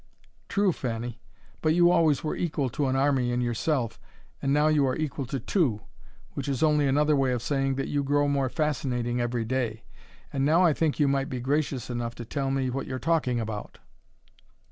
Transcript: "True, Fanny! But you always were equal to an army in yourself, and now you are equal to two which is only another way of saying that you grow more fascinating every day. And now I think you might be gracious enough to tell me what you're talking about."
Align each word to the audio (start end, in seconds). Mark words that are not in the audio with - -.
"True, 0.49 0.71
Fanny! 0.71 1.21
But 1.61 1.75
you 1.75 1.91
always 1.91 2.23
were 2.23 2.35
equal 2.35 2.69
to 2.69 2.87
an 2.87 2.95
army 2.95 3.31
in 3.31 3.39
yourself, 3.39 3.99
and 4.41 4.51
now 4.51 4.67
you 4.67 4.83
are 4.87 4.95
equal 4.95 5.27
to 5.27 5.39
two 5.39 5.81
which 6.33 6.47
is 6.47 6.63
only 6.63 6.87
another 6.87 7.15
way 7.15 7.31
of 7.33 7.43
saying 7.43 7.75
that 7.75 7.87
you 7.87 8.01
grow 8.03 8.27
more 8.27 8.49
fascinating 8.49 9.21
every 9.21 9.45
day. 9.45 9.83
And 10.33 10.43
now 10.43 10.63
I 10.63 10.73
think 10.73 10.99
you 10.99 11.07
might 11.07 11.29
be 11.29 11.39
gracious 11.39 11.87
enough 11.91 12.15
to 12.15 12.25
tell 12.25 12.49
me 12.49 12.71
what 12.71 12.87
you're 12.87 12.97
talking 12.97 13.39
about." 13.39 13.77